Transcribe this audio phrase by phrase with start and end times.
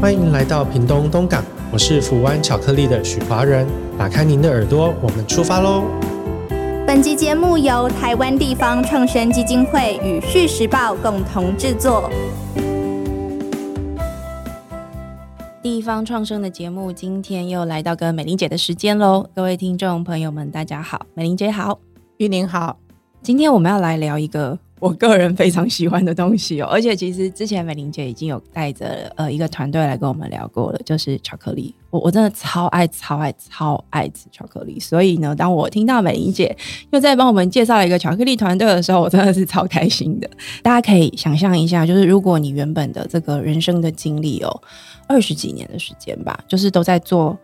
[0.00, 1.42] 欢迎来到屏东东港，
[1.72, 3.66] 我是福湾巧克力的许华人。
[3.98, 5.82] 打开您的耳朵，我们出发喽！
[6.86, 12.08] 本集节目由台湾地方创生基金会与《续时报》共同制作。
[15.60, 19.26] 地方创生的节目，今天又来到跟美玲姐的时间喽！
[19.34, 21.80] 各位听众朋友们，大家好，美玲姐好，
[22.18, 22.78] 玉玲好。
[23.20, 24.60] 今天我们要来聊一个。
[24.80, 31.74] 我个人非常喜欢的东西哦，而且其实之前美玲姐已经有带着呃一个团队来跟我们聊过了，就是巧克力。
[31.90, 36.54] 我我真的超爱超爱超爱吃巧克力，所以呢，当我听到美玲姐
[36.90, 40.28] 又在帮我们介绍一个巧克力团队的时候，我真的是超开心的。
[40.62, 44.62] 大家可以想象一下，就是如果你原本的这个人生的经历哦，
[45.06, 47.36] 二十几年的时间吧，就是都在做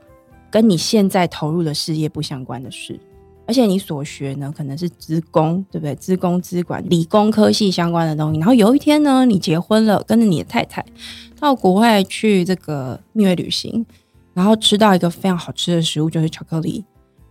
[0.50, 3.00] 跟你现在投入的事业不相关的事。
[3.46, 5.94] 而且你所学呢，可能是资工，对不对？
[5.96, 8.38] 资工、资管、理工科系相关的东西。
[8.38, 10.84] 然后有一天呢，你结婚了，跟着你的太太
[11.38, 13.84] 到国外去这个蜜月旅行，
[14.32, 16.84] 然后吃到一个非常好吃的食物，就是巧克力。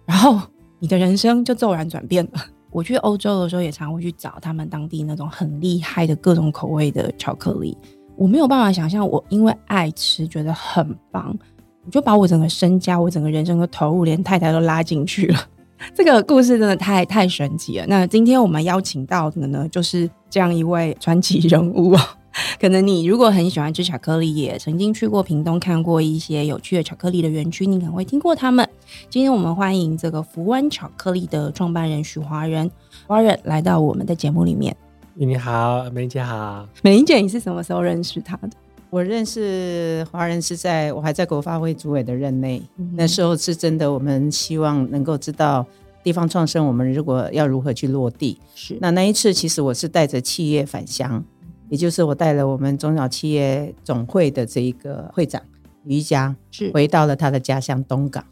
[0.05, 0.39] 然后
[0.79, 2.41] 你的人生就骤然转变了。
[2.69, 7.77] 我去欧洲的时候，也常会去找他们当地那种很厉害的各种口味的巧克力。
[8.15, 11.35] 我没有办法想象，我因为爱吃，觉得很棒，
[11.85, 15.39] 我就把我整个身家、我整个人生的投入，连太太都拉进去了。
[15.93, 17.85] 这个故事真的太太神奇了。
[17.87, 21.95] 那今天我们邀请到的呢，就是这样一位传奇人物。
[22.59, 28.67] 可能你如果很喜欢吃巧克力，也曾经去过屏东看过一些有趣的巧克力的园区，你可能会听过他们。
[29.07, 32.69] 今天我们欢迎这个福湾巧克力的创办人许华人，
[33.05, 34.75] 华人来到我们的节目里面。
[35.13, 36.67] 你好，美玲姐好。
[36.81, 38.49] 美玲姐，你是什么时候认识他的？
[38.93, 45.65] 我认识华人是在我还在国发会主委的任内，那时候是真的，我们希望能够知道
[46.03, 48.37] 地方创生，我们如果要如何去落地。
[48.53, 48.77] 是。
[48.79, 51.25] 那那一次，其实我是带着企业返乡，
[51.69, 55.41] 也就是我带了我们中小企业总会的这一个会长
[55.85, 56.69] 于佳，是。
[56.71, 58.23] 回到了他的家乡东港。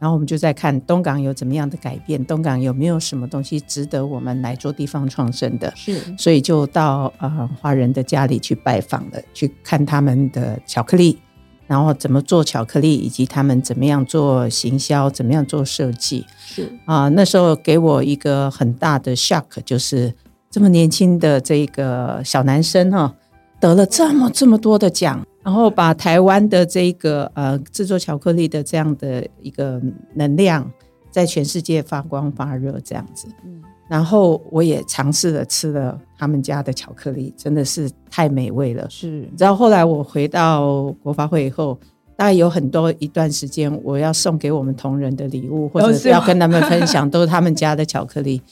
[0.00, 5.70] 然后我们就在看东港有怎么样的改变，东港有没有什么东西值得我们来做地方创生的？
[5.76, 11.18] 是，所以就到呃华人的家里去拜访了，去看他们的巧克力，
[11.66, 16.24] 然后怎么做巧克力，以及他们怎么样做行销，怎么样做设计。
[16.38, 20.14] 是啊，那时候给我一个很大的 shock，就是
[20.50, 23.14] 这么年轻的这个小男生哈，
[23.60, 25.22] 得了这么这么多的奖。
[25.42, 29.80] 然后把台湾的这个呃制作巧克力的这样的一个
[30.14, 30.70] 能量，
[31.10, 33.26] 在全世界发光发热这样子。
[33.44, 38.86] 嗯，然后我也尝试了吃了他们家的巧克力，真的是太美味了。
[38.90, 41.78] 是，你知道后来我回到国发会以后，
[42.16, 48.42] 大概有很多一段时间，我要送给我们同仁的礼物，或者是要跟他们分享，都是他们家的巧克力。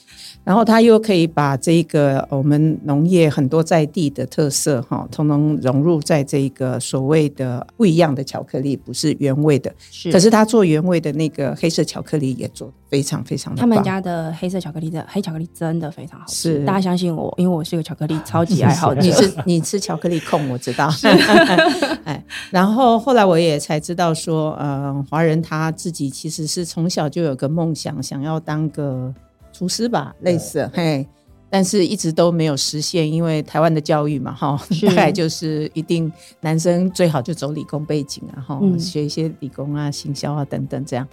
[0.45, 9.71] 然后他又可以把这个我们农业很多在地的特色哈，通通融入在这个所谓的不一样的巧克力，不是原味的。
[9.91, 13.61] 是，可是他做原味的那个黑色巧克力也做非常非常的。
[13.61, 19.03] 他们家的黑色巧克力的黑巧克力真的非常好吃，大家相信我，因为我是个巧克力超级爱好者。
[19.05, 20.91] 你是你吃巧克力控，我知道。
[22.05, 29.15] 哎，然后后来我也才知道说，呃，华人他自己其实是从小就有个梦想，想要当个。
[29.59, 31.05] 厨师吧，类似嘿，
[31.51, 41.05] 但是一直都没有实现，因为台湾的教育嘛，哈，大概就是一定男生最好就走理工背景啊，哈，学一些理工啊、行销啊等等这样。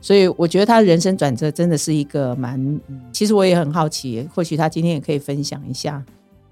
[0.00, 2.80] 所以我觉得他人生转折真的是一个蛮……
[3.12, 6.00] 其实我也很好奇，或许他今天也可以分享一下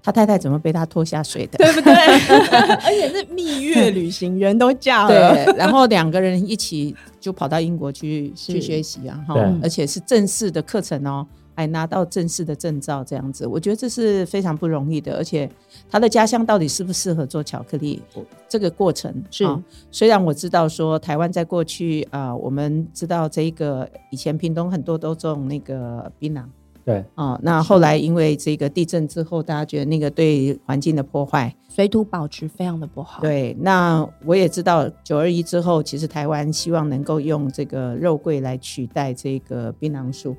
[0.03, 1.93] 他太太怎么被他拖下水的，对不对？
[2.83, 11.27] 而且是蜜月旅行，人都嫁了，对，然后两个人一起就跑到英国去去学习啊，哈，而且是正式的课程哦。
[11.57, 15.17] 还拿到正式的证照，这样子，我觉得这是非常不容易的。
[15.17, 15.49] 而且
[15.89, 17.99] 他的家乡到底适不适合做巧克力，
[18.47, 19.43] 这个过程是。
[19.89, 26.43] 虽然我知道说台湾在过去啊，我们知道这个以前屏东很多都种那个槟榔，
[26.85, 27.39] 对啊。
[27.41, 33.19] 那后来因为这个地震之后，大家觉得那个对环境的破坏，水土保持非常的不好。
[33.19, 40.37] 对，那我也知道九二一之后，其实台湾希望能够用这个肉桂来取代这个槟榔树。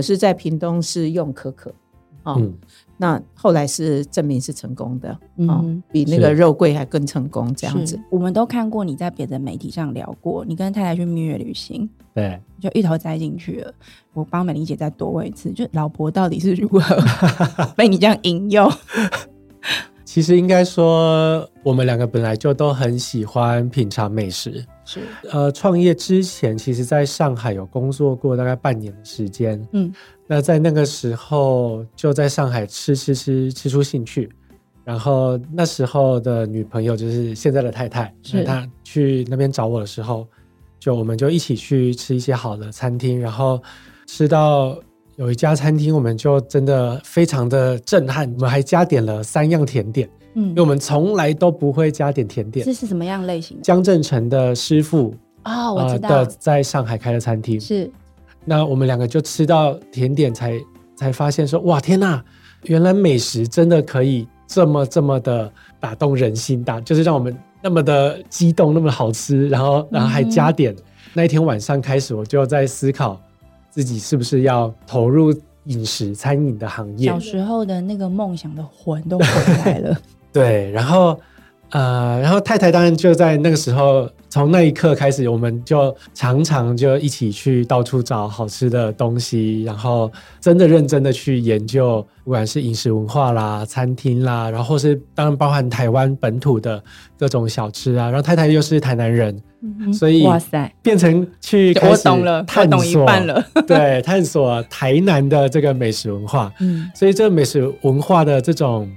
[0.00, 1.70] 可是，在屏东是用可可，
[2.22, 2.40] 哦，
[2.96, 8.00] 那后来是证明是成功的，嗯，比那个肉桂还更成功，这样子。
[8.10, 13.72] 我们都看过你在别的媒体上聊过，你跟太太去蜜月旅行，对，就一头栽进去了。
[14.14, 16.80] 我帮美玲姐再多问一次，就老婆到底是如何
[17.76, 18.70] 被你这样引诱？
[20.12, 24.60] 其实应该说，我们两个本来就都很喜欢品尝美食。
[24.84, 24.98] 是，
[25.30, 29.64] 呃，创业之前，其实在上海有工作过大概半年的时间。
[29.70, 29.94] 嗯，
[30.26, 34.28] 那在那个时候就在上海吃吃吃吃出兴趣，
[34.82, 40.26] 然后那时候的女朋友就是现在的太太，是那她去那边找我的时候，
[40.80, 43.62] 就我们就一起去吃一些好的餐厅，然后
[44.08, 44.76] 吃到
[45.20, 52.72] 有一家餐厅，我们就真的非常的震撼，我们还加点了三样甜点，嗯因为我们从来都不会加点甜点这。
[52.72, 53.62] 是什么样类型的？
[53.62, 55.14] 江正成的师傅
[55.44, 57.90] 哦，我知道的，在上海开的餐厅，是
[58.46, 60.58] 那我们两个就吃到甜点才
[60.96, 62.22] 才发现说，哇，天呐，
[62.62, 70.74] 原来美食真的可以这么这么的打动人心，打就是让我们那么的激动，那么好吃，然后然后还加点。
[71.12, 73.20] 那一天晚上开始，我就在思考
[73.70, 75.32] 自己是不是要投入
[75.64, 77.18] 饮食餐饮的行业小。
[77.18, 79.26] 时候的那个梦想的魂都回
[79.64, 79.96] 来了。
[80.32, 81.18] 对，然后
[81.70, 96.82] 呃，然后太太当然就在那个时候，从那一刻开始，我们就常常就一起去到处找好吃的东西，然后真的认真的去研究，不管是饮食文化啦、餐厅啦，然后或是当然包含台湾本土的
[97.18, 98.06] 各种小吃啊。
[98.06, 103.44] 然后太太又是台南人，嗯所以哇塞，变成去我懂了，我探懂一索，半了。
[103.66, 106.52] 对，探索台南的这个美食文化。
[106.60, 108.90] 嗯，所以这个美食文化的这种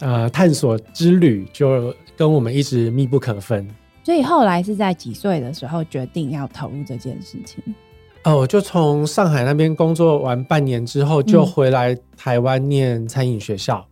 [0.00, 3.68] 呃探索之旅，就跟我们一直密不可分。
[4.02, 7.62] 所以后来是在几岁的时候决定要投入这件事情。
[8.24, 13.86] 哦，我就从上海那边工作完半年之后，就嗯回来台湾念餐饮学校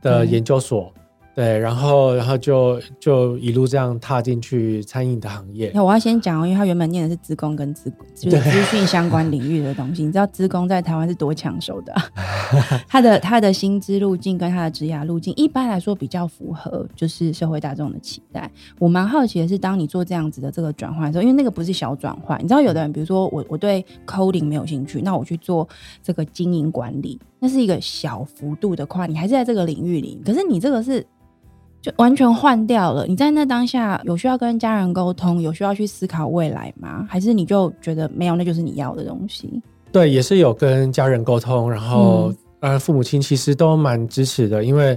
[0.00, 0.92] 的嗯研究所。
[1.34, 5.70] 对，然后然后就就一路这样踏进去餐饮的行业。
[5.74, 10.04] 那我要先讲哦，因为他原本念的是资工跟资就 是对资讯相关领域的东西。
[10.04, 12.02] 你知道资工在台湾是多抢手的啊、
[12.86, 18.50] 他的他的薪资路径跟他的职涯路径，一般来说比较符合就是社会大众的期待。
[18.78, 25.66] 我蛮好奇的是，当你做这样子的这个转换的时候，因为那个不是小转换，你知道有的人，比如说我我对 coding 没有兴趣，那我去做
[26.02, 31.04] 这个经营管理，那是一个小幅度的跨，你还是在这个领域里，可是你这个是。
[31.84, 33.04] 就完全换掉了。
[33.08, 37.04] 你在那当下有需要跟家人沟通，有需要去思考未来吗？
[37.10, 39.60] 还是你就觉得没有，那就是你要的东西？
[39.90, 44.96] 对，也是有跟家人沟通，然后嗯当然父母亲其实都蛮支持的，因为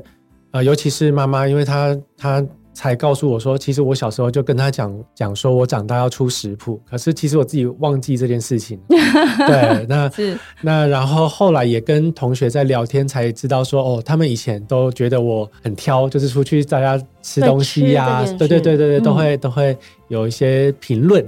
[0.51, 2.45] 呃，尤其是妈妈，因为她她
[2.75, 8.77] 才告诉我说，其实我小时候就跟他讲讲说我长大要出食谱，可是其实我自己忘记这件事情。
[8.89, 19.77] 对，那是那然后后来也跟同学在聊天，才知道说哦，他们以前都觉得我很挑，就是出去大家吃东西呀、对对对对对对，都嗯会、都会
[20.10, 21.25] 有一些评论。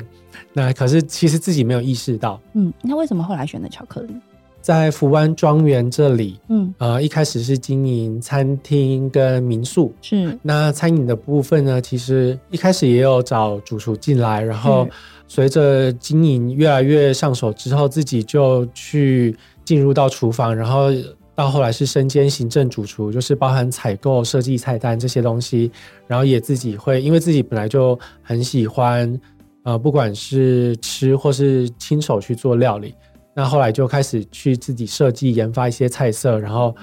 [0.53, 4.13] 那可是其实自己没有意识到，嗯，那为什么后来选择巧克力？
[4.61, 9.93] 在福湾庄园这里，嗯，呃，一开始是经营餐厅跟民宿。
[10.01, 10.37] 是。
[10.41, 14.91] 那餐饮的部分呢，其实一开始也有找主厨进来，然后是。
[15.29, 20.87] 随着经营越来越上手之后，自己就去进入到厨房，然后
[21.35, 25.69] 到后来是身兼行政主厨，就是包含采购、设计菜单这些东西，
[26.07, 29.19] 然后也自己会，因为自己本来就很喜欢，
[29.63, 32.95] 呃，不管是吃或是亲手去做料理，
[33.37, 36.75] 那后来就开始去自己设计研发一些菜色，然后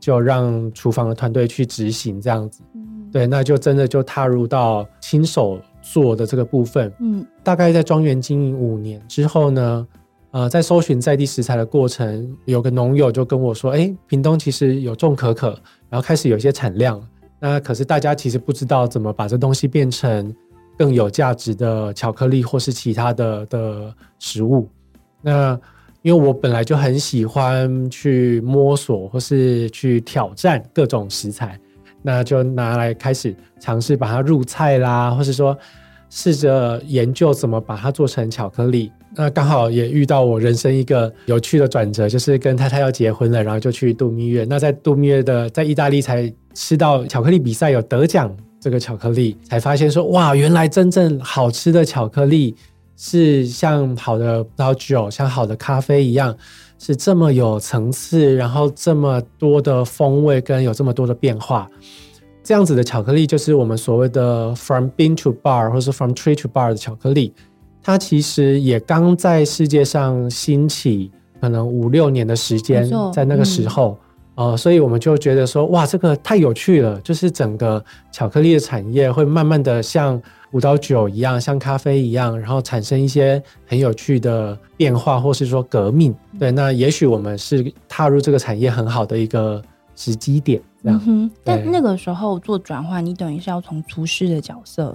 [0.00, 2.60] 就让厨房的团队去执行这样子。
[3.12, 6.92] 对，那就真的就踏入到亲手做的这个部分。
[6.98, 9.86] 嗯大概在庄园经营五年之后呢，
[10.32, 15.50] 呃，在搜寻在地食材的过程，有个农友就跟我说：“哎，屏东其实有种可可，
[15.88, 17.00] 然后开始有一些产量。
[17.38, 20.34] 那可是大家其实不知道怎么把这东西变成
[20.76, 24.68] 更有价值的巧克力或是其他的的食物。
[25.20, 25.56] 那
[26.02, 31.58] 因为我本来就很喜欢去摸索或是去挑战各种食材，
[32.02, 35.56] 那就拿来开始尝试把它入菜啦，或是说
[36.10, 38.90] 试着研究怎么把它做成巧克力。
[39.14, 44.46] 那刚好也遇到我人生一个有趣的转折，就是跟太太要结婚了，然后就去度蜜月。
[44.48, 52.56] 那在度蜜月的在意大利才吃到巧克力比赛有得奖这个巧克力，才发现说哇，原来真正好吃的巧克力
[52.96, 56.36] 是像好的葡萄酒、像好的咖啡一样，
[56.78, 61.68] 是这么有层次，然后这么多的风味跟有这么多的变化。
[62.44, 67.32] 这样子的巧克力就是我们所谓的 from bean to bar 或是 from tree to bar 的巧克力，
[67.80, 73.96] 它其实也刚在世界上兴起，可能五六年的时间，在那个时候，
[74.34, 80.20] 呃，所以我们就觉得说，哇，这个太有趣了，就是整个巧克力的产业会慢慢的像
[80.52, 86.14] 葡萄酒一样，像咖啡一样，然后产生一些很有趣的变化，或是说革命。
[86.38, 89.62] 对，那也许我们是踏入这个产业很好的一个
[89.96, 91.00] 时机点，这样。
[91.06, 94.94] 嗯哼，但那个时候做转换，你等于是要从厨师的角色，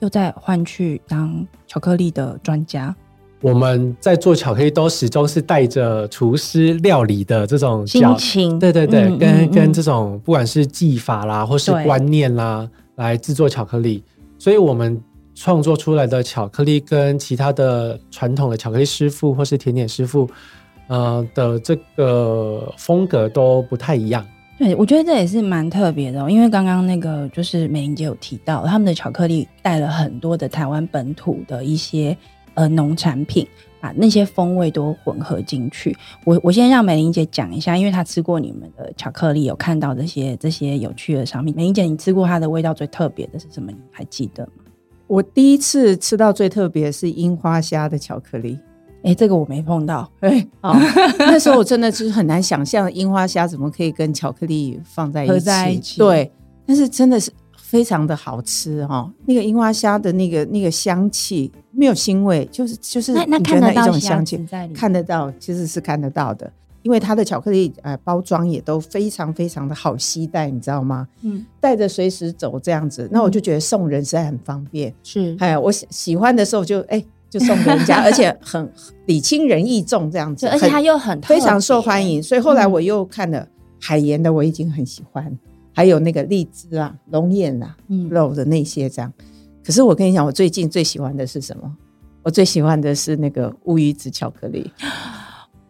[0.00, 2.94] 又再换去当巧克力的专家。
[3.40, 11.84] 我们在做巧克力都始终是带着厨师料理的这种心情，对对对，嗯跟跟这种不管是技法啦，或是对。
[11.84, 14.04] 观念啦，来制作巧克力，
[14.42, 15.00] 所以我们
[15.36, 20.28] 创作出来的巧克力跟其他的传统的巧克力师傅或是甜点师傅，
[20.88, 24.26] 呃的这个风格都不太一样。
[24.58, 32.16] 对，我觉得这也是蛮特别的、因为刚刚那个就是美玲姐有提到，他们的巧克力带了很多的台湾本土的一些
[32.54, 33.46] 呃农产品，
[33.82, 35.94] 把那些风味都混合进去。
[36.24, 41.52] 我我先让美玲姐讲一下，因为她吃过你们的巧克力，有看到这些这些有趣的商品。
[41.56, 43.72] 美玲姐，你吃过它的味道最特别的是什么？
[43.72, 44.62] 你还记得吗？
[45.08, 48.56] 我第一次吃到最特别是樱花虾的巧克力。
[49.02, 50.08] 哎，这个我没碰到。
[50.20, 50.72] 哎，哦，
[51.18, 55.32] 那时候我真的就是很难想象樱花虾怎么可以跟巧克力放在一起。
[55.32, 56.30] 合在一起对，
[56.64, 57.32] 但是真的是
[57.72, 59.10] 非常的好吃哈、哦。
[59.24, 66.52] 那个樱花虾的那个那个香气没有腥味，就是就是那那看得到虾种香气看得到，其实是看得到的。
[66.82, 71.08] 因为它的巧克力呃包装也都非常非常的好携带，你知道吗？
[71.22, 74.92] 嗯，带着随时走这样子，那我就觉得送人实在很方便。
[75.02, 78.70] 是哎，我喜喜欢的时候就哎、就送给人家， 而且很
[79.06, 82.22] 礼轻人意重这样子，而且很它又很非常受欢迎。
[82.22, 83.48] 所以后来嗯我又看了
[83.80, 85.38] 海盐的，我已经很喜欢，
[85.72, 89.12] 还有那个荔枝啊、龙眼啊、嗯肉的那些这样。
[89.64, 91.76] 可是我跟你讲，我最近最喜欢的是什么？
[92.22, 94.70] 我最喜欢的是那个乌鱼子巧克力。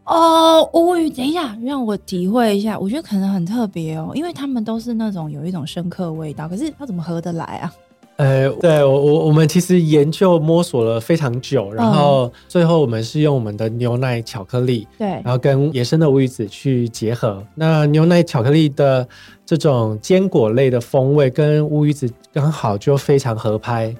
[0.04, 2.78] 哦，乌鱼，等一下，让我体会一下。
[2.78, 7.72] 我觉得可能很特别哦，因为他们都是那种有一种深刻味道，可是它怎么合得来啊？
[8.16, 17.42] 呃，对我我我们其实研究摸索了非常久，然后最后我们是用我们的牛奶巧克力，对然，后跟野生的乌鱼子去结合。
[17.54, 19.06] 那牛奶巧克力的
[19.44, 23.94] 这种坚果类的风味跟乌鱼子刚好就非常合拍。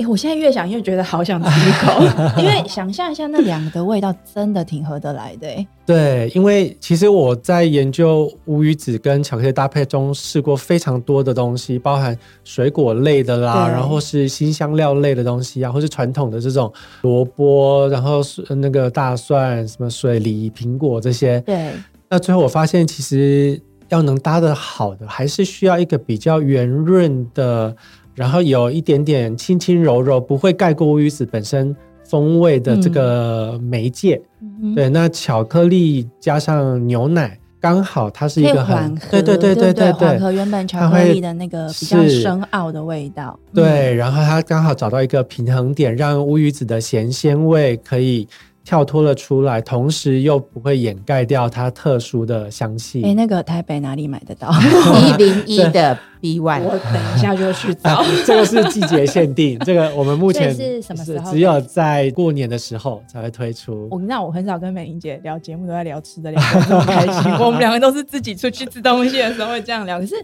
[0.00, 2.02] 哎，我现在越想越觉得好想吃一口，
[2.40, 5.66] 因为想象一下那两个的味道真的挺合得来的哎。
[5.84, 21.40] 对，因为其实我在研究乌鱼子跟巧克力搭配中试过非常多的东西，包含水果类的啦，然后是新香料类的东西啊，或是传统的这种萝卜，然后是那个大蒜、什么水梨、苹果这些。
[21.42, 21.72] 对，
[22.08, 27.74] 那最后我发现，其实要能搭得好的，还是需要一个比较圆润的，
[28.20, 31.74] 然后有一点点轻轻柔柔，不会盖过乌鱼子本身
[32.04, 34.20] 风味的这个媒介。
[34.42, 43.40] 嗯，对，那巧克力加上牛奶，刚好它是一个，很对对对对对对缓对和原本巧克力的那个比较深奥的味道。
[43.46, 48.28] 嗯对，然后它刚好找到一个平衡点，让乌鱼子的咸鲜味可以
[48.70, 53.02] 跳脱了出来，同时又不会掩盖掉它特殊的香气。
[53.02, 54.48] 哎，那个台北哪里买得到？
[55.02, 58.06] 一零一的 B 我 one，等一下就去找 啊。
[58.24, 63.88] 这个是季节限定， 这个我们目前是什么时候只有在过年的时候才会推出。
[63.90, 67.32] 我那我很少跟美玲姐聊节目，都在聊吃的，聊得这么开心。
[67.44, 69.98] 我们两个都是自己出去吃东西的时候会这样聊。
[69.98, 70.14] 可是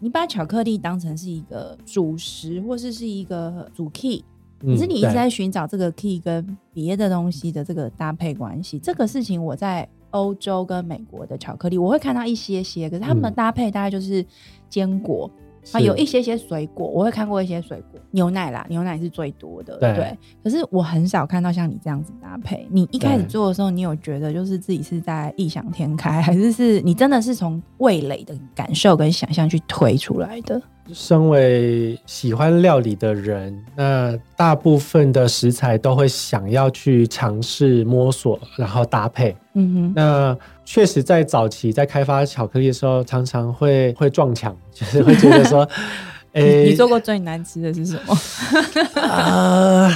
[0.00, 4.22] 你把巧克力当成是一个主食，或是是一个主 key，
[4.60, 8.78] 可嗯是你一直在寻找这个 key 跟别的东西的这个搭配关系。
[8.78, 14.24] 这个事情我在欧洲跟美国的巧克力，我会看到一些些，可是他们的嗯搭配大概就是
[14.68, 15.30] 坚果。
[15.72, 22.66] 啊，有一些些水果，我会看过一些水果，牛奶啦，牛奶是最多的，对可是我很少看到像你这样子搭配。
[22.70, 30.60] 你一开始做的时候，你有觉得就是自己是在异想天开，还是是你真的是从味蕾的感受跟想象去推出来的？
[30.92, 39.36] 身为喜欢料理的人，那大部分的食材都会想要去尝试摸索，然后搭配。
[39.54, 45.66] 嗯哼，那确实，在早期在开发巧克力的时候，常常会会撞墙， 就是会觉得说，
[46.34, 48.14] 诶、你做过最难吃的是什么？
[49.00, 49.88] 啊、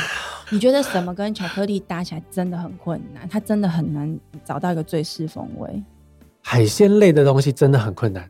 [0.49, 3.29] 你觉得什么跟巧克力搭起来真的很困难？
[3.29, 5.83] 它真的很难找到一个最适风味。
[6.43, 8.27] 海鲜类的东西真的很困难。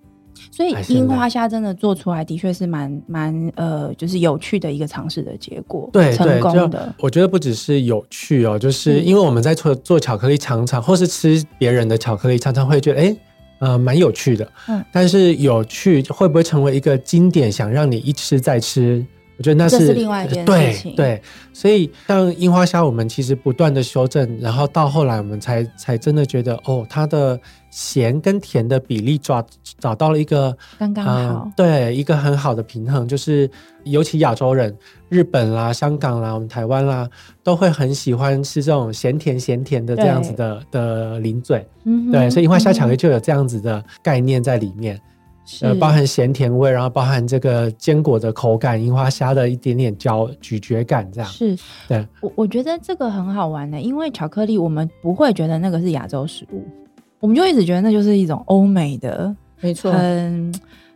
[0.50, 6.95] 所以樱花虾真的做出来的确是蛮蛮呃，就是有趣的一个尝试的结果，成对成，功的。
[6.99, 13.16] 我觉得不只是有趣哦，就是嗯因为我们在做做巧克力，常常或是吃别人的巧克力，常常会觉得，哎，
[13.61, 14.47] 呃，蛮有趣的。
[14.69, 19.04] 嗯但是有趣会不会成为一个经典，想让你一吃再吃？
[19.40, 21.18] 我觉得那是是另外一件事情对，
[21.50, 29.42] 所以像樱花虾，我们其实不断的修正，然后到后来我们才才真的觉得，哦，它的咸跟甜的比例抓
[29.78, 31.50] 找到了一个刚刚嗯好。
[31.56, 33.50] 对，一个很好的平衡，就是
[33.85, 34.76] 尤其亚洲人，
[35.09, 37.09] 日本啦、香港啦、我们台湾啦，
[37.42, 41.66] 都会很喜欢吃这种咸甜咸甜的这样子的的零嘴。
[41.85, 45.00] 嗯对，所以樱花虾巧克力嗯就有这样子的概念在里面。
[45.62, 51.57] 呃，包含咸甜味，然后包含这个坚果的口感，樱花虾的一点点嚼咀嚼感，这样是。
[51.88, 56.64] 对，我我觉得这个很好玩的，因为巧克力我们不会觉得那个是亚洲食物，
[57.19, 60.52] 我们就一直觉得那就是一种欧美的，没错，很。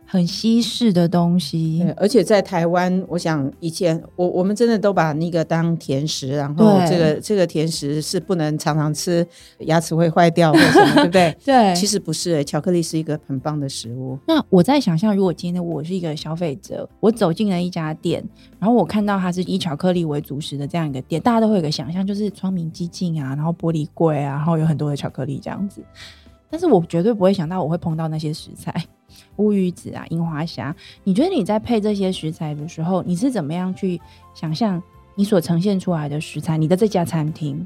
[0.07, 9.25] 很西式的东西，对，而且在台湾，我想以前我我们真的都把那个当甜食，然后这个这个甜食是不能常常吃，
[9.59, 11.37] 牙齿会坏掉或什么， 对不对？
[11.43, 14.17] 对，其实不是，巧克力是一个很棒的食物。
[14.27, 18.23] 那我在想象，如果今天我是一个消费者，我走进了一家店，
[18.59, 25.81] 然后我看到它是以巧克力为主食的这样一个店，大家都会有个想象，就是窗明几净啊，然后玻璃柜啊，然后有很多的巧克力这样子。
[26.49, 28.73] 但是我绝对不会想到我会碰到那些食材。
[29.37, 33.99] 乌鱼子啊，樱花虾，你觉得你在配这些食材的时候，你是怎么样去
[34.33, 34.81] 想象
[35.15, 36.57] 你所呈现出来的食材？
[36.57, 37.65] 你的这家餐厅，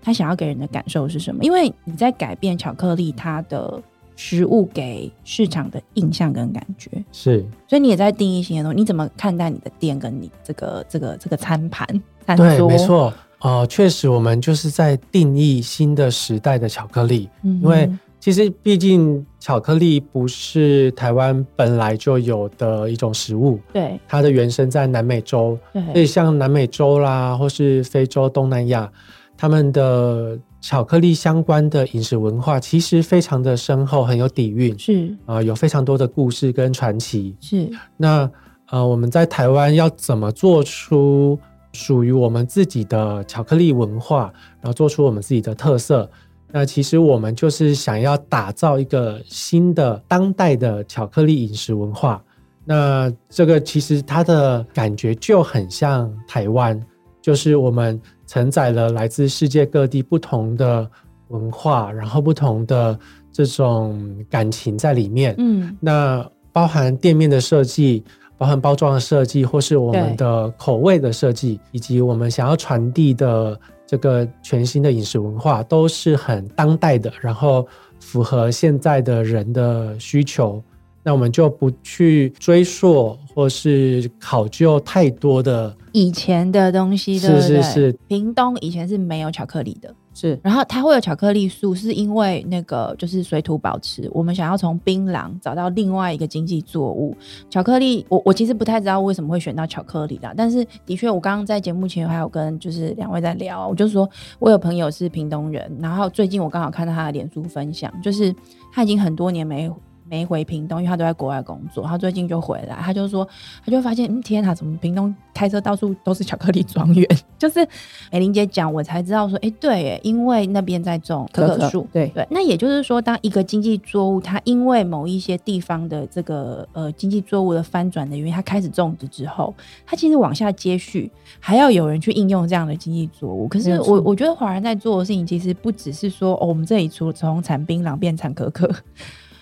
[0.00, 1.44] 他想要给人的感受是什么？
[1.44, 3.82] 因为你在改变巧克力它的
[4.14, 8.78] 食物给市场的印象跟感觉，是，所以你也在定义新的东西。
[8.78, 11.86] 你怎么看待你的店跟你这个这个这个餐盘
[12.26, 12.68] 餐桌？
[12.68, 17.90] 没错，呃，确实，我们就是在定义新的时代的巧克力，因为。
[18.26, 25.56] 其实，毕竟巧克力不是台湾本来就有的一种食物，对，它的原生在南美洲，
[25.92, 28.90] 所以像南美洲啦，或是非洲、东南亚，
[29.36, 37.36] 他们的巧克力相关的饮食文化其实非常的深厚，很有底蕴，是啊，有非常多的故事跟传奇。
[37.40, 38.28] 是那
[38.70, 41.38] 呃，我们在台湾要怎么做出
[41.72, 46.10] 属于我们自己的巧克力文化，然后做出我们自己的特色？
[46.52, 52.22] 那其实我们就是想要打造一个新的当代的巧克力饮食文化。
[52.64, 56.80] 那这个其实它的感觉就很像台湾，
[57.20, 60.88] 就是我们承载了来自世界各地不同的
[61.28, 62.98] 文化，然后不同的
[63.32, 65.34] 这种感情在里面。
[65.38, 68.02] 嗯，那包含店面的设计，
[68.38, 73.60] 包含包装的设计，或是我们的口味的设计，以及我们想要传递的。
[73.86, 77.66] 这个全新的饮食文化都是很当代的，然后
[78.00, 80.62] 符合现在的人的需求。
[81.02, 87.92] 那我们就不去追溯或是考究太多的以前的东西，是是是。
[88.08, 89.94] 屏东以前是没有巧克力的。
[90.18, 94.08] 是，然后它会有巧克力树，是因为那个就是水土保持。
[94.14, 97.14] 我们想要从槟榔找到另外一个经济作物，
[97.50, 98.06] 巧克力。
[98.08, 108.34] 我我其实不太知道为什么会选到巧克力啦，但是的确，我刚刚在节目前还有跟就是两位在聊，我就说我有朋友是屏东人，然后最近我刚好看到他的脸书分享，就是
[108.72, 109.70] 他已经很多年没。
[110.08, 111.84] 没回屏东，因为他都在国外工作。
[111.84, 113.26] 他最近就回来，他就说，
[113.64, 117.08] 他就发现，嗯，天哪，怎么屏东开车到处都是巧克力庄园？
[117.38, 117.66] 就是
[118.12, 121.86] 美玲姐讲，我才知道说，哎，对，因为那边在种可可树。
[121.92, 133.48] 对对，那也就是说，当一个经济作物，它因为某一些地方的这个呃经济作物的翻转的原因，它开始种植之后，它其实往下接续，还要有人去应用这样的经济作物。
[133.48, 138.70] 可是我我觉得华人在做的事情，其实不只是说，哦，我们这里除了从产槟榔变产可可。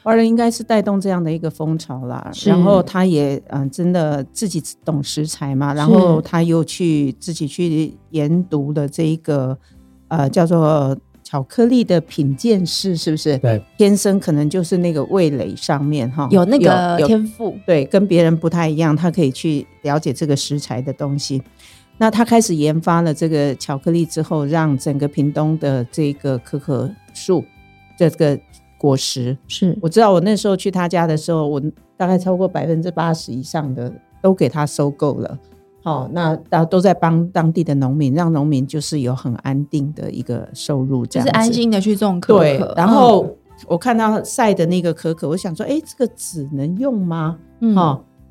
[0.04, 9.56] 华人应该是带动这样的一个风潮啦，然后他也嗯，真的自己懂食材嘛，然后他又去自己去研读的这一个
[10.08, 13.38] 呃叫做巧克力的品鉴师，是不是？
[13.38, 21.42] 对，天生可能就是那个味蕾上面哈有那个天赋，对，跟别人不太一样，他可以去了解这个食材的东西。
[21.96, 27.42] 那他开始研发了这个巧克力之后，让整个屏东的这个可可树
[27.96, 28.38] 这个。
[28.84, 31.58] 果实是，我知道我那时候去他家的时候，我
[31.96, 35.38] 大概超过百分之八十以上的都给他收购了。
[35.82, 42.40] 好，那大家都在帮当地的农民，让农民就是有很安定的一个收入，就是安心的去种可可。
[42.40, 43.26] 对，然后
[43.66, 47.38] 我看到晒的那个可可，我想说，哎，这个纸能用吗？
[47.60, 47.74] 嗯，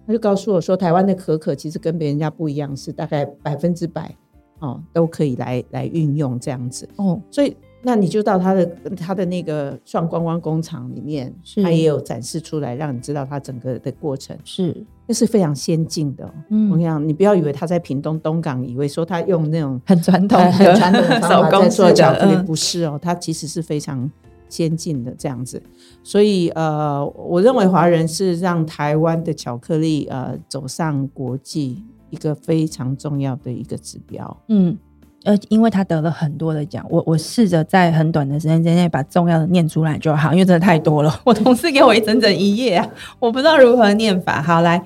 [0.05, 4.15] 他就告诉我说，台湾的可可其实跟别人家不一样，是大概百分之百
[4.59, 6.87] 哦都可以来来运用这样子。
[6.97, 7.57] 哦，所以。
[7.85, 8.65] 那你就到他的
[8.95, 14.73] 他的那个算观光工厂里面，他也有展示出来，让你知道他整个的过程是，
[15.05, 16.33] 那是非常先进的。
[16.47, 24.09] 嗯，我讲你不要以为他在屏东东港，以为说他用那种很传统、很传统的方法在做巧克力，不是哦，他其实是非常
[24.47, 25.61] 先进的这样子。
[26.03, 34.41] 所以呃，我认为华人是让台湾的巧克力呃走上国际一个非常重要的一个指标。
[34.47, 34.77] 嗯。
[35.23, 41.17] 呃，因为他得了很多的奖，我我试着在很短的时间之内把重要的念出来就好，因为真的太多了。
[41.23, 42.87] 我同事给我一整整一页啊，
[43.19, 44.41] 我不知道如何念法。
[44.41, 44.83] 好，来，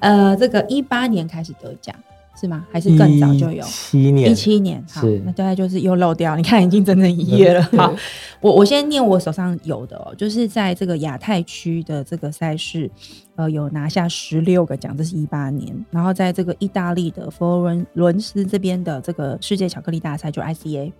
[0.00, 1.94] 呃，这个一八年开始得奖，
[2.38, 2.64] 是吗？
[2.70, 3.64] 还是更早就有？
[3.64, 6.36] 七年，一七年，好，那大概就是又漏掉。
[6.36, 7.60] 你看，已经整整一页了。
[7.76, 7.92] 好，
[8.40, 12.88] 我我先念我手上有的哦，就是在这个亚太区的这个赛事，
[13.34, 15.74] 呃，有拿下十六个奖，这是一八年。
[15.90, 20.92] 然后在这个意大利的佛罗伦伦斯这边的这个世界巧克力大赛，就 ICA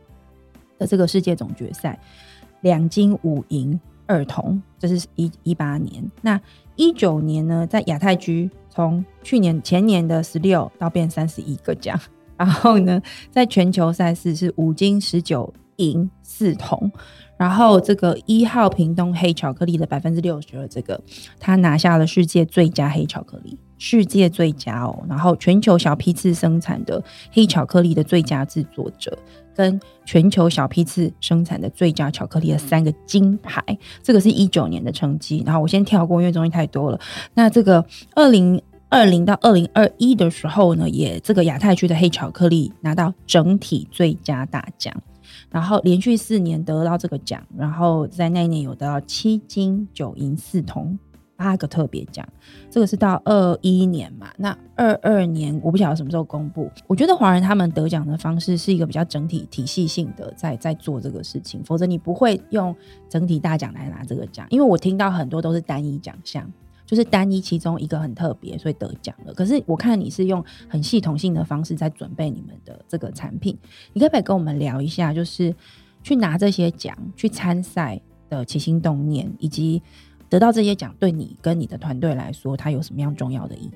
[0.76, 1.96] 的这个世界总决赛，
[2.62, 6.04] 两金五银二铜，这是一一八年。
[6.20, 6.40] 那
[6.74, 8.50] 一九年呢，在亚太区。
[8.78, 12.00] 从去年前年的十六到变三十一个奖，
[12.38, 16.88] 然后呢，在全球赛事是五金十九银四铜，
[17.36, 21.00] 然后这个一号屏东黑巧克力的百分之六十二，这个
[21.40, 29.18] 他拿下了世界最佳黑巧克力，世界最佳哦，然后全球小批次生产的黑巧克力的最佳制作者，
[29.56, 33.60] 跟全球小批次生产的最佳巧克力的三个金牌，
[34.04, 37.00] 这个是一九年的成绩，然后我先跳过，因为东西太多了。
[37.34, 38.62] 那这个二零。
[38.90, 44.94] 二零到二零二一的时候呢，也这个亚太区的黑巧克力拿到整体最佳大奖，
[45.50, 50.98] 然后连续四年得到这个奖，然后在那一年有得到七金九银四铜
[51.36, 52.26] 八个特别奖，
[52.70, 54.28] 这个是到二一年嘛？
[54.38, 56.70] 那二二年我不晓得什么时候公布。
[56.86, 62.74] 我觉得华人他们得奖的方式是一个比较整体体系性的在在做这个事情，否则你不会用
[63.06, 66.50] 整体大奖来拿这个奖，因为我听到很多都是单一奖项。
[66.88, 69.34] 就是单一其中一个很特别，所以得奖了。
[69.34, 73.54] 可是我看你是用很系统性的方式在准备你们的这个产品，
[73.92, 75.54] 你可不可以跟我们聊一下，就是
[76.02, 79.82] 去拿这些奖、去参赛的起心动念，以及
[80.30, 83.70] 得到这些奖对你跟你的团队来说，它有什么样重要的意义？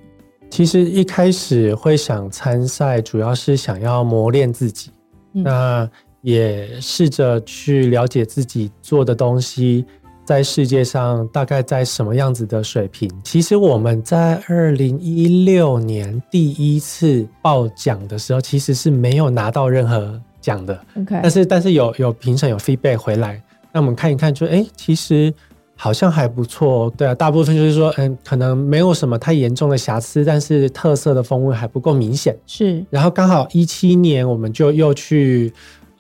[0.48, 4.90] 其实一开始会想参赛，主要是想要磨练自己，
[5.32, 5.86] 那
[6.22, 9.84] 也试着去了解自己做的东西。
[10.24, 13.10] 在世界上大概在什么样子的水平？
[13.24, 20.74] 其实我们在二零一六年第一次报奖的时候，其实是没有拿到任何奖的。
[20.96, 25.34] OK，但是但是有有评审有 feedback 回来，那我们看一看，就哎，其实
[25.76, 26.88] 好像还不错。
[26.96, 32.38] 对啊，大部分就是说，嗯，可能没有什么太严重的瑕疵，但是特色的风味还不够明显。
[32.46, 35.52] 是，然后刚好一七年我们就又去。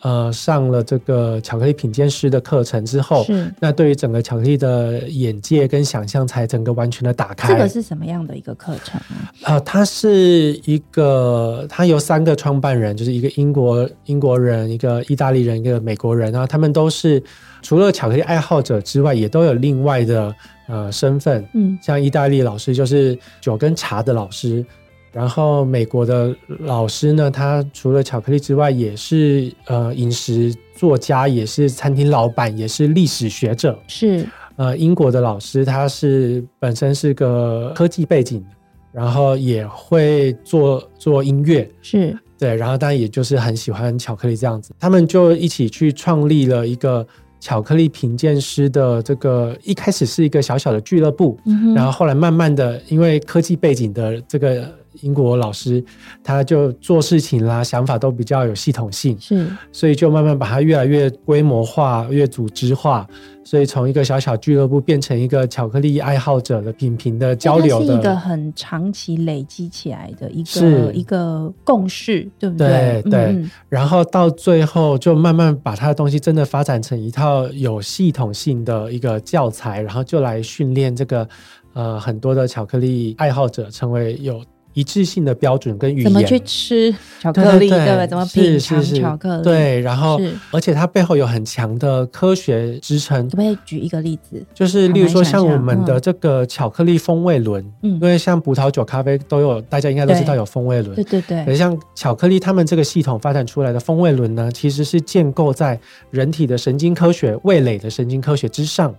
[0.02, 3.24] 呃，上了这个巧克力品鉴师的课程之后，
[3.60, 7.54] 那对于整个巧克力的眼界跟想象才整个完全的打开。
[7.54, 9.30] 这个是什么样的一个课程啊？
[9.44, 17.22] 呃，它是一个，它由三个创办人，就是一个英国英国人，一个意大利人，一个美国人，然后他们都是
[17.62, 20.34] 除了巧克力爱好者之外，也都有另外的
[20.66, 21.48] 呃身份。
[21.54, 24.66] 嗯，像意大利老师就是酒跟茶的老师。
[25.12, 33.78] 然后美国的老师呢，他除了巧克力之外，也是呃饮食作家，也是餐厅老板，也是历史学者。
[33.86, 38.42] 是呃英国的老师，他是本身是个科技背景，
[38.90, 41.70] 然后也会做做音乐。
[41.82, 44.74] 是对，然后当然也就是很喜欢巧克力这样子。
[44.80, 47.06] 他们就一起去创立了一个
[47.38, 51.38] 巧克力评鉴师的这个，一开始是一个小小的俱乐部，
[51.76, 54.72] 然后后来慢慢的，因为科技背景的这个。
[55.02, 55.84] 英国老师，
[56.24, 63.06] 他就做事情啦，想法都比较有系统性，是，所以就慢慢把它越来越规模化、越组织化，
[63.44, 73.02] 所以从一个小小俱乐部变成一个巧克力爱好者的品评的交流的，是一个很长期累积起来的一个一个共识，对不对？
[73.02, 73.44] 对对。
[73.68, 81.28] 然后到最后，就慢慢把他的东西真的发展成一套有系统性的一个教材，然后就来训练这个
[81.72, 84.40] 呃很多的巧克力爱好者成为有。
[84.74, 88.06] 一致性的标准跟语言，怎么去吃巧克力，对不对？
[88.06, 89.42] 怎么品尝巧克力？
[89.44, 93.28] 对，然后而且它背后有很强的科学支撑。
[93.28, 94.42] 可不可以举一个例子？
[94.54, 100.94] 就是例如说，像我们的这个巧克力风味轮，嗯，因为像葡萄酒、咖啡都有，大家应该都知道有风味轮。
[100.94, 101.44] 对对对。
[101.44, 105.78] 而像巧克力，他们这个系统发展出来的风味轮呢，其实是建构在
[106.10, 108.94] 人体的神经科学、味蕾的神经科学之上。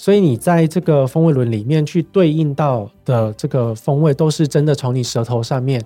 [0.00, 5.78] 所以你在这个风味轮里面去对应到的这个风味，都是真的从你舌头上面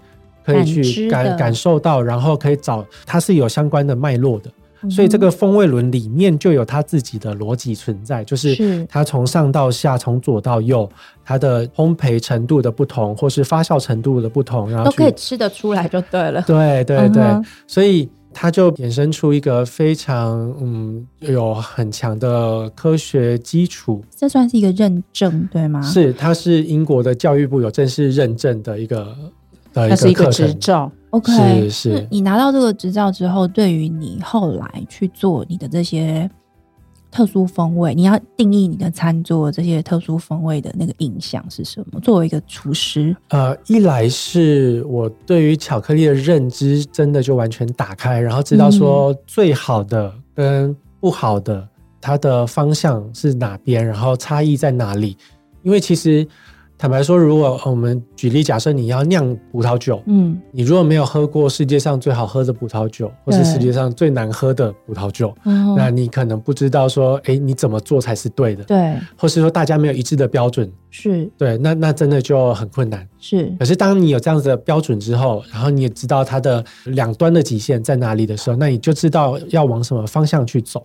[0.46, 4.48] 可以去感感受到，然后可以找它是有相关的脉络的。
[4.88, 10.88] 所以这个风味轮里面就有它自己的逻辑存在，就是它从上到下，从左到右，
[11.24, 16.40] 它的烘焙程度的不同，或是发酵程度的不同，然后都可以吃得出来就对了。
[16.42, 17.24] 对对对，
[17.66, 18.08] 所以。
[18.34, 25.80] 它就衍生出一个非常嗯有很强的科学基础，这算是一个认证对吗？
[25.80, 29.16] 是，它是英国的教育部有正式认证的一个
[29.72, 30.90] 的一个执照。
[31.10, 31.32] OK，
[31.68, 32.08] 是是。
[32.10, 36.28] 你拿到这个执照之后，对于你后来去做你的这些
[37.14, 42.00] 特殊风味，你要定义你的餐桌这些特殊风味的那个印象是什么？
[42.00, 51.68] 作为一个厨师，呃，一来是我对于巧克力的认知真的就完全打开，然后知道说最好的跟不好的
[52.00, 55.16] 它的方向是哪边，然后差异在哪里。
[55.62, 56.26] 因为其实
[56.84, 65.74] 坦白说，如果我们举例假设你要酿葡萄酒，嗯，你如果没有喝过世界上最好喝的葡萄酒，或是世界上最难喝的葡萄酒，哦。
[65.78, 68.98] 那你可能不知道说，哎，你怎么做才是对的，对。
[69.16, 71.26] 或是说大家没有一致的标准，是。
[71.38, 73.08] 对，那那真的就很困难。
[73.18, 73.50] 是。
[73.58, 80.84] 可是当你有这样子的标准之后，然后你也知道它的两端的极限在哪里的时候，那你就知道要往什么方向去走。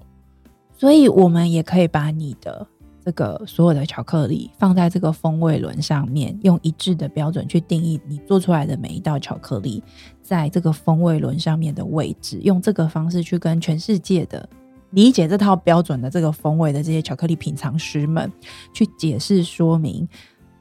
[0.77, 2.65] 所以我们也可以把你的
[3.09, 9.83] 这个所有的巧克力放在这个风味轮上面，用一致的标准去定义你做出来的每一道巧克力
[10.21, 14.47] 在这个风味轮上面的位置，用这个方式去跟全世界的
[14.91, 18.31] 理解这套标准的这个风味的这些巧克力品尝师们
[18.75, 20.07] 去解释说明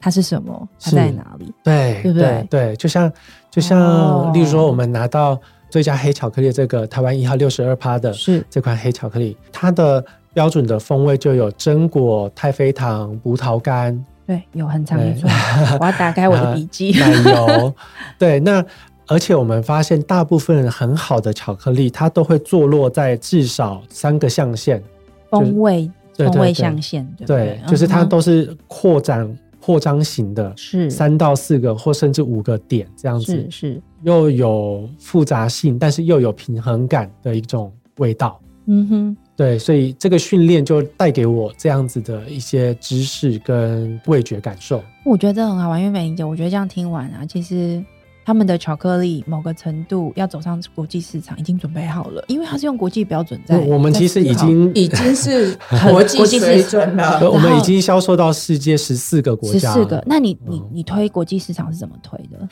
[0.00, 1.52] 它是什么，它在哪里。
[1.62, 3.12] 对对不对对，就像
[3.50, 10.02] 就像，哦例如说，我们拿到最佳黑巧克力这个台湾一号六十二趴的是这款黑巧克力，它的
[10.38, 13.92] 标准的风味就有榛果、太妃糖、葡萄干、
[14.24, 15.12] 对，有很长一
[15.80, 16.92] 我要打开我的笔记。
[16.96, 17.74] 奶油。
[18.16, 18.64] 对，那
[19.08, 24.80] 而且我们发现，大部分很好的巧克力，它都会坐落在至少三个象限。
[25.28, 29.28] 风味风味象限，对就是它都是扩展、
[29.60, 30.88] 扩张型的，是。
[30.88, 33.34] 三到四个或甚至五个点这样子。
[33.50, 38.38] 是，是，又有复杂性，但是又有平衡感的一种味道。
[38.66, 44.82] 嗯哼，对，所以这个训练就带给我这样子的一些知识跟味觉感受。
[45.04, 47.80] 我觉得这很好玩，因为美玲姐，我觉得这样听完啊，其实
[48.24, 53.56] 他们的巧克力某个程度要走上国际市场已经准备好了，因为它是用国际标准在。
[53.60, 55.56] 我们其实已经已经是
[55.88, 57.20] 国际水准了。
[57.20, 59.72] 呃我们已经销售到世界十四个国家。
[59.72, 60.02] 十四个。
[60.04, 62.48] 那你你嗯你推国际市场是怎么推的？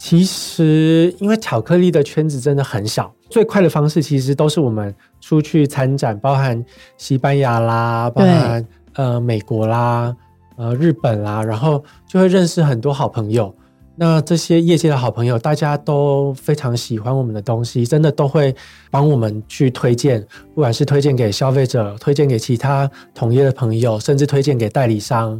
[0.00, 6.64] 其实，因为巧克力的圈子真的很小，最快的方式其实都是我们出去参展，包含
[6.96, 10.16] 西班牙啦，包含呃美国啦，
[10.56, 13.54] 呃日本啦，然后就会认识很多好朋友。
[13.94, 18.56] 那这些业界的好朋友，大家都非常喜欢我们的东西，真的都会
[18.90, 25.38] 帮我们去推荐，不管是推荐给消费者，推荐给其他同业的朋友，甚至推荐给代理商。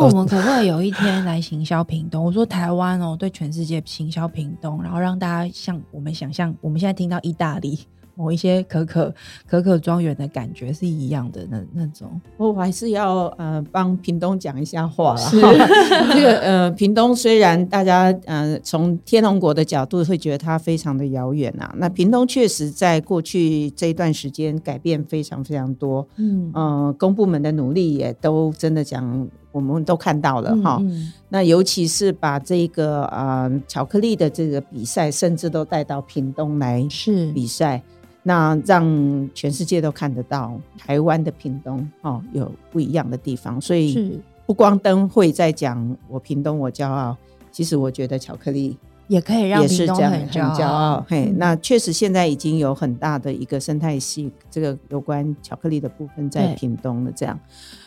[0.00, 2.24] 那我们可不可以有一天来行销屏东？
[2.24, 7.80] 我说台湾哦，对全世界行销屏东，然后让大家像我们想象，我们现在听到意大利
[8.14, 9.14] 某一些可可
[9.46, 12.20] 可可庄园的感觉是一样的那那种。
[12.36, 15.20] 我还是要呃帮屏东讲一下话了。
[15.20, 15.40] 是
[16.12, 30.78] 这个呃，屏东虽然大家呃从天龙国的角度会觉得它非常的遥远啊，那屏东确实在过去这一段时间改变非常非常多，嗯呃，公部门的努力也都真的讲，我们都看到了哈。
[30.80, 37.30] 嗯那尤其是把这个呃巧克力的这个比赛，甚至都带到屏东来是。
[37.32, 37.82] 比赛，
[38.22, 47.14] 那让全世界都看得到台湾的屏东哦有不一样的地方，所以不光灯会在讲我屏东我骄傲，
[47.52, 48.74] 其实我觉得巧克力
[49.08, 51.04] 也可以让也屏东是这样很很骄骄傲。
[51.08, 57.10] 嘿，嗯那确实现在已经有很大的一个生态系，这个有关巧克力的部分在对屏东了。
[57.16, 57.38] 这样，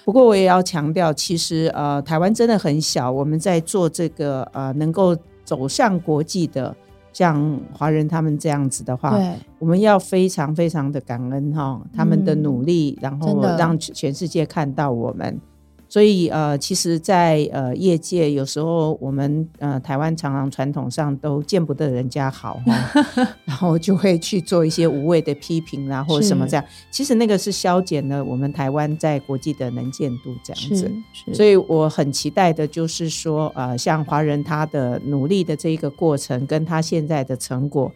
[0.04, 6.76] 不过我也要强调，其实呃，台湾真的很小，我们在做这个呃能够走向国际的。
[7.14, 9.20] 像华人他们这样子的话，
[9.60, 15.38] 我们要非常非常的感恩哈，他们的嗯努力，然后让全全世界看到我们。
[15.92, 23.06] 所以呃，其实在，呃业界，有时候我们呃台湾常常传统上都见不得人家好哈，
[23.44, 26.66] 然后就会去做一些无谓的批评啦，或者什么这样。
[26.90, 30.90] 其实那个是消减了我们台湾在国际的能见度这样子。
[31.34, 37.92] 所以我很期待的就是说，呃，像华人他的努力的这一个过程，跟他现在的成果，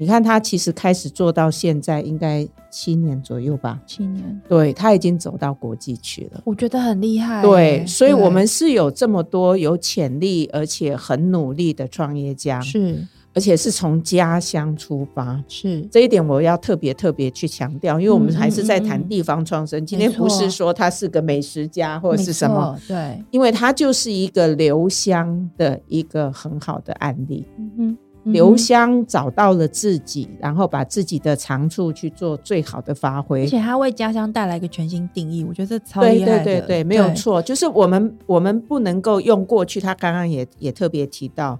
[0.00, 6.40] 你看他其实开始做到现在应该七年左右吧，七年，对他已经走到国际去了。
[6.44, 7.42] 我觉得很厉害耶。
[7.42, 15.42] 对，所以我们是有这么多有潜力而且很努力的创业家，是而且是从家乡出发。
[15.48, 19.84] 是这一点我要特别特别去强调，因为我们还是在谈地方创生。
[19.84, 27.44] 今天不是说他是个美食家或者是什么，对，因为他就是一个留香的一个很好的案例。
[27.58, 27.98] 嗯哼
[28.32, 33.46] 留嗯香找到了自己，然后把自己的长处去做最好的发挥而。
[33.46, 36.44] 且他为家乡带来一个全新定义，我觉得这超厉害的。
[36.44, 41.58] 对对对，没有错，就是我们我们不能够用过去，他刚刚也也特别提到，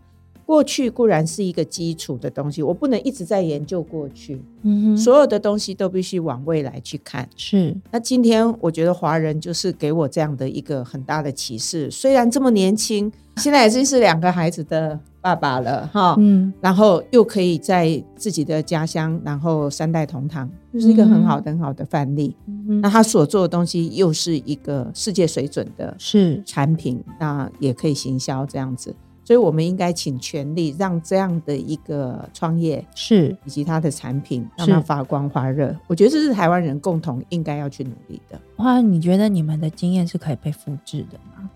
[0.48, 7.28] 过去固然是一个基础的东西，我不能一直在研究过去，嗯哼，所有的东西都必须往未来去看。
[7.36, 22.34] 是那今天我觉得华人就是给我这样的一个很大的启示，虽然这么年轻，现在已经是两个孩子的爸爸了哈，嗯然后又可以在自己的家乡，然后三代同堂，就是一个很好的、很好的范例。
[22.80, 28.94] 那他所做的东西又是一个世界水准的是产品，那也可以行销这样子。
[29.28, 35.76] 所以，我们应该请全力让这样的一个创业是以及它的产品让它发光发热。
[35.86, 38.40] 我觉得这是台湾人共同应该要去努力的。
[38.56, 41.50] 哇，你觉得你们的经验是可以被复制的吗？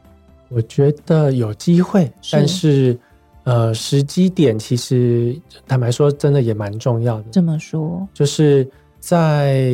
[0.50, 2.94] 我觉得有机会，但是
[3.44, 5.34] 呃，时机点其实
[5.66, 7.24] 坦白说，真的也蛮重要的。
[7.30, 8.68] 这么说，就是
[9.00, 9.64] 在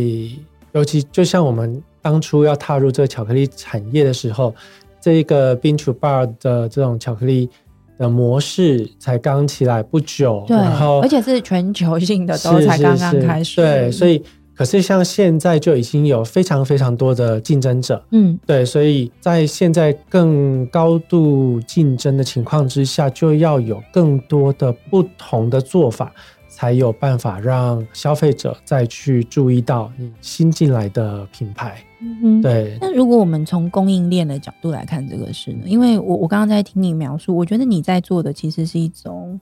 [0.71, 4.55] 尤其就像我们当初要踏入这个巧克力产业的时候，
[5.01, 7.51] 这一个 Bean to Bar 的这种巧克力
[7.99, 14.23] 的模式才刚起来不久，对，然后而且是全球性的，都才刚刚开始，对，所以以
[14.55, 26.13] 可是像现在就已经有非常非常多的竞争者，嗯，对，所以在现在更高度竞争的情况之下，就要有更多的不同的做法，
[26.59, 31.81] 才有办法让消费者再去注意到你新进来的品牌。
[32.01, 32.43] 嗯，。
[32.43, 35.63] 对，那如果我们从供应链的角度来看这个事呢？
[35.67, 39.41] 因为我我刚刚在听你描述，我觉得你在做的其实是一种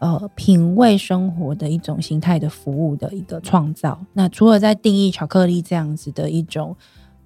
[0.00, 4.04] 呃品味生活的一种形态的服务的一个创造。
[4.12, 6.76] 那除了在定义巧克力这样子的一种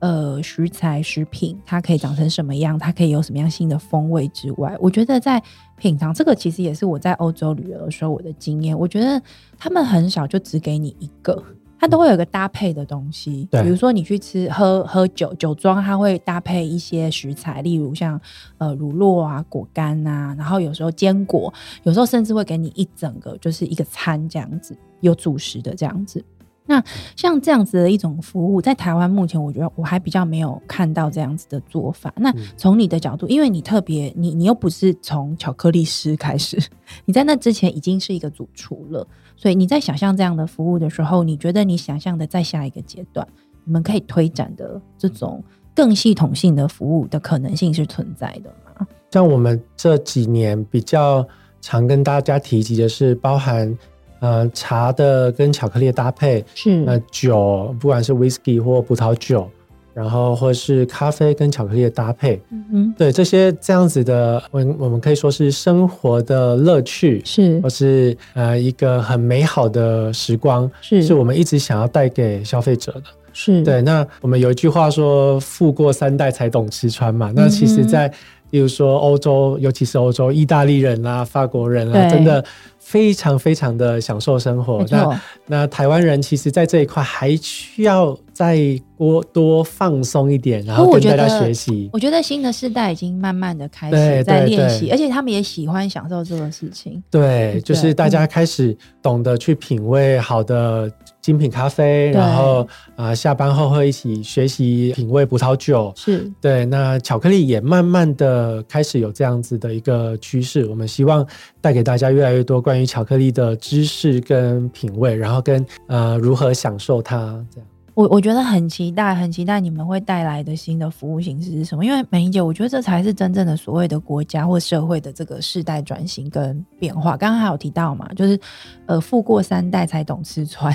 [0.04, 5.42] 呃食材食品，它可以长成什么样，它可以有什么样新的风味之外，我觉得在
[5.78, 8.78] 品尝这个其实也是我在欧洲旅游的时候我的经验。
[8.78, 9.20] 我觉得
[9.56, 11.42] 他们很少就只给你一个。
[11.76, 18.18] 它都会有一个搭配的东西，对比如说你去吃喝喝酒酒庄，它会搭配一些食材，例如像
[18.56, 26.24] 呃乳酪啊、果干啊，然后有时候坚果，有时候甚至会给你一整个就是一个餐这样子，有主食的这样子。
[26.66, 26.82] 那
[27.14, 32.12] 像这样子的一种服务，在台湾目前我觉得我还比较没有看到这样子的做法。
[32.16, 36.58] 那嗯从你的角度，因为你特别，你你又不是从巧克力师开始，
[37.04, 43.26] 你在那之前已经是一个主厨了，所以你在想象这样的服务的时候，你觉得你想象的在下一个阶段，
[43.64, 48.86] 你们可以推展的这种更系统性的服务的可能性是存在的吗？
[49.10, 51.26] 像我们这几年比较
[51.60, 53.76] 常跟大家提及的是，包含
[54.20, 56.76] 呃茶的跟巧克力的搭配，是。
[56.84, 59.48] 那酒不管是 whisky 或葡萄酒，
[59.92, 67.60] 然后或是咖啡跟巧克力的搭配，嗯哼，对这些这样子的，我我们可以说是生活的乐趣，是。
[67.60, 71.02] 或是呃一个很美好的时光，是。
[71.02, 73.02] 是我们一直想要带给消费者的。
[73.36, 78.08] 是，对，那我们有一句话说“富过三代才懂吃穿”嘛，那其实在，
[78.54, 82.10] 例如说欧洲，尤其是欧洲，意大利人啦、法国人啦，对。
[82.10, 82.44] 真的
[82.78, 84.86] 非常非常的享受生活。
[84.90, 88.58] 那，那台湾人其实，在这一块还需要再
[88.98, 91.88] 多多放松一点，然后我跟大家学习。
[91.92, 97.02] 我觉得新的世代已经慢慢的开始在练习，而且他们也喜欢享受这个事情。
[97.10, 102.66] 对，就是大家开始懂得去品味好的精品咖啡，然后
[102.96, 105.92] 啊、下班后会一起学习品味葡萄酒。
[105.96, 110.66] 是，对，那巧克力也慢慢的开始有这样子的一个趋势。
[110.66, 111.24] 我们希望
[111.60, 117.16] 带给大家越来越多关于巧克力的知识跟品味，然后跟呃如何享受它
[117.52, 117.68] 这样。
[117.94, 121.84] 我我觉得很期待，很期待你们会带来的新的服务形式是什么？
[121.84, 127.16] 因为美英姐，我觉得这才是真正的所谓的国家或社会的这个世代转型跟变化。
[127.16, 128.38] 刚刚还有提到嘛，就是
[128.86, 130.74] 呃，富过三代才懂吃穿。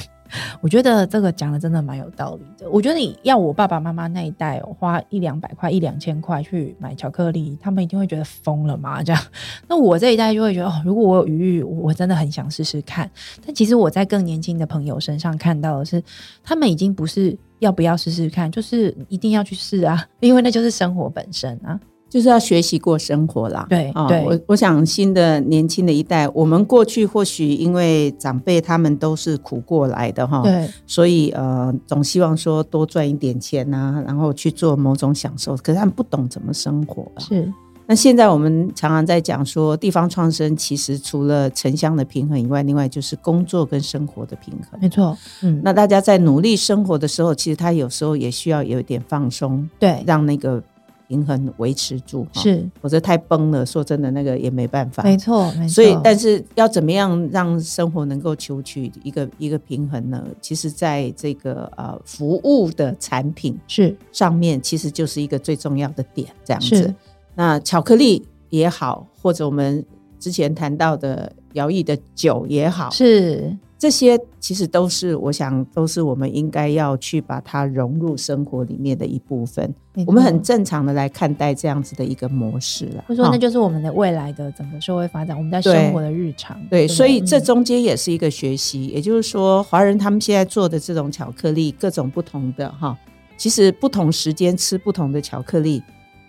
[0.62, 2.70] 我觉得这个讲的真的蛮有道理的。
[2.70, 9.04] 我觉得你要我爸爸妈妈那一代，花一两百块、一两千块去买巧克力，他们一定会觉得疯了嘛？
[9.04, 9.22] 这样，
[9.68, 13.10] 那我这一代就会觉得，哦，如果我有余裕，我真的很想试试看。
[13.46, 16.04] 但其实我在更年轻的朋友身上看到的是，
[16.44, 21.80] 他们已经不是要不要试试看，就是一定要去试啊，因为那就是生活本身啊。
[22.10, 23.62] 就是要学习过生活啦。
[23.62, 37.20] 啊、对啊我我想新的年轻的一代，我们过去或许因为长辈他们都是苦过来的哈，对，所以呃总希望说多赚一点钱啊，然后去做某种享受，可是他们不懂怎么生活啊。
[37.20, 37.52] 是
[37.92, 44.80] 那现在我们常常在讲说，地方创生其实除了城乡的平衡以外，另外就是工作跟生活的平衡。
[44.80, 50.62] 没错，嗯，那大家在努力生活的时候，其实他有时候也需要有一点放松，对，让那个
[51.10, 52.24] 平衡维持住。
[52.32, 55.02] 哈，是否则太崩了，说真的，那个也没办法。
[55.02, 55.74] 没错，没错。
[55.74, 60.24] 所以，但是要怎么样让生活能够求取一个一个平衡呢？
[60.40, 66.94] 其实，在这个呃服务的产品是上面，其实就是一个最重要的点，这样子。
[67.34, 69.84] 那巧克力也好，或者我们
[70.20, 79.74] 之前谈到的摇曳的酒也好，是这些其实都是我想都是我们应该要去把它融入生活里面的一部分。
[80.06, 83.06] 我们很正常的来看待这样子的一个模式了。
[83.08, 86.62] 或者说，那就是我们的未来的整个社会发展，我们在生活的日常。
[86.70, 88.88] 对，所以这中间也是一个学习。
[88.88, 92.98] 也就是说，华人他们现在做的这种巧克力，各种不同的哈，
[93.38, 95.82] 其实不同时间吃不同的巧克力。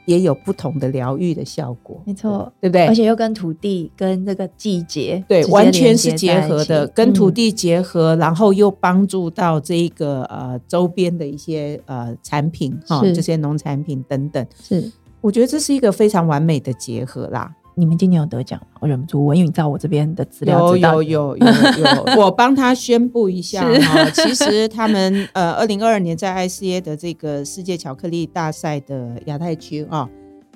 [0.07, 2.87] 也有不同的疗愈的效果，没错，对不对？
[2.87, 14.91] 而且又跟土地、跟这个季节，对，完全是结合的，跟土地结合，然后又帮助到这个呃周边的一些呃产品哈，这些农产品等等，是，
[15.21, 17.55] 我觉得这是一个非常完美的结合啦。
[17.77, 18.67] 你们今年有得奖吗？
[18.81, 24.11] 我忍不住问，因为在我这边的资料，有有有有有， 我帮他宣布一下哈。
[24.11, 30.09] 其实他们呃，二零二二年在 ICA 的这个世界巧克力大赛的亚太区啊，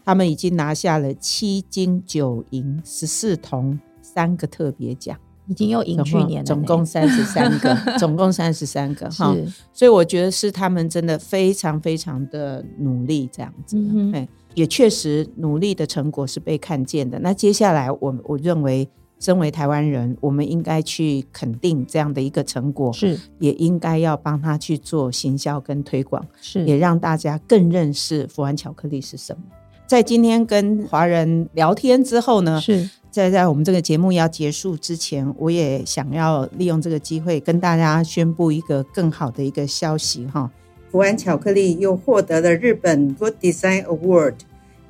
[0.04, 9.34] 他们已经拿下了七金九银十四铜三个特别奖，已经又赢去年，总共三十三个， 总共三十三个哈。
[9.72, 13.78] 所以我觉得是他们真的非常非常的努力这样子，
[14.12, 14.28] 哎。
[14.54, 17.18] 也确实努力的成果是被看见的。
[17.18, 18.88] 那接下来，我我认为，
[19.18, 29.42] 身为台湾人，我们应该去肯定这样的一个成果，是也应该要帮他去做行销跟推广，是也让大家更认识福安巧克力是什么。
[29.86, 40.50] 在今天跟华人聊天之后呢，是在在我们这个节目要结束之前，我也想要利用这个机会跟大家宣布一个更好的一个消息哈。
[40.94, 44.34] 福安巧克力又获得了日本 Good Design Award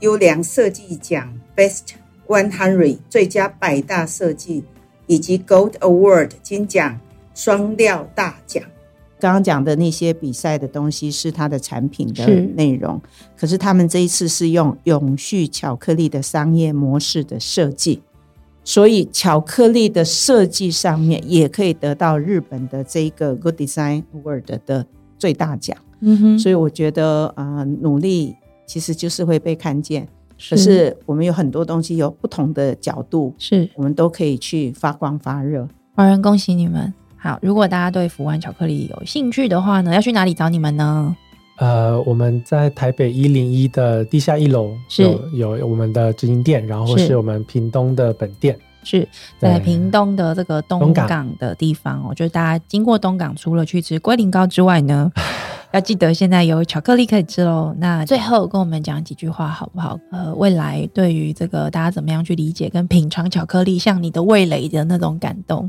[0.00, 1.94] 优良设计奖 Best
[2.26, 4.64] One Hundred 最佳百大设计，
[5.06, 7.00] 以及 Gold Award 金奖
[7.34, 8.62] 双料大奖。
[9.18, 13.00] 刚刚讲的那些比赛的东西是它的产品的内容，
[13.34, 18.02] 可是他们这一次是用永续巧克力的商业模式的设计，
[18.62, 24.84] 所以巧克力的设计上面也可以得到日本的这个 Good Design Award 的
[25.16, 25.74] 最大奖。
[26.04, 28.34] 嗯哼，所以我觉得啊，努力
[28.66, 30.06] 其实就是会被看见。
[30.50, 35.66] 可是我们有很多东西有不同的角度，是我们都可以去发光发热。
[35.94, 36.92] 华人恭喜你们！
[37.16, 41.16] 好，如果大家对福湾巧克力有兴趣的话呢，要去哪里找你们呢？
[41.58, 44.72] 呃，我们在台北一零一的地下一楼
[45.32, 52.04] 有有我们的直营店，然后是我们屏东的本店，是在屏东的这个东港的地方。
[52.08, 55.12] 我觉得大家经过东港，除了去吃龟苓膏之外呢。
[55.74, 57.74] 要记得现在有巧克力可以吃喽。
[57.78, 59.98] 那最后跟我们讲几句话好不好？
[60.12, 65.68] 呃，未来对于这个大家怎么样去理解跟品尝巧克力，像你的味蕾的那种感动，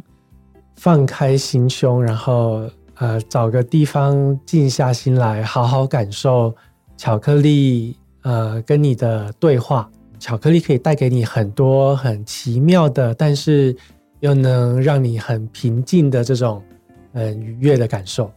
[0.76, 6.53] 放开心胸，然后呃找个地方静下心来，好好感受
[6.95, 9.89] 巧克力呃跟你的对话。
[10.20, 13.76] 巧克力可以带给你很多很奇妙的，但是
[14.20, 16.62] 又能让你很平静的这种
[17.14, 18.32] 呃愉悦的感受。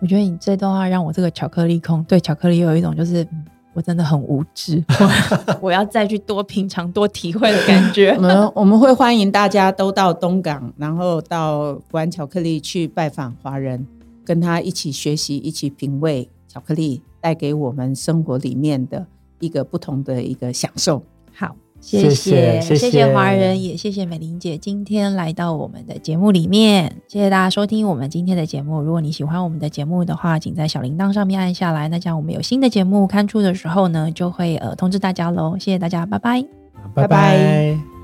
[0.00, 3.26] 我觉得你这段话让我这个巧克力控对巧克力有一种就是
[3.74, 4.82] 我真的很无知，
[5.60, 8.10] 我要再去多品尝、多体会的感觉。
[8.12, 13.86] 我们 我们会欢迎大家都到东港，然后到玩巧克力去拜访华人，
[14.24, 19.06] 跟他一起学习、一起品味巧克力带给我们生活里面的
[19.38, 21.02] 一个不同的一个享受。
[21.32, 21.54] 好。
[21.80, 26.96] 谢谢谢谢华人，也谢谢美玲姐今天来到我们的节目里面。
[27.06, 28.82] 谢谢大家收听我们今天的节目。
[28.82, 35.56] 如果你喜欢我们的节目的话，请在小铃铛上面按下来，那这样我们有新的节目刊出的时候呢，就会呃通知大家喽。
[35.58, 36.44] 谢谢大家，拜拜，
[36.94, 37.97] 拜拜。